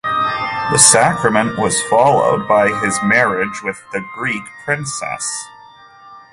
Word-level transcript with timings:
The 0.71 0.79
sacrament 0.79 1.59
was 1.59 1.79
followed 1.83 2.47
by 2.47 2.69
his 2.79 2.97
marriage 3.03 3.61
with 3.61 3.79
the 3.93 4.03
Greek 4.15 4.41
princess. 4.65 5.45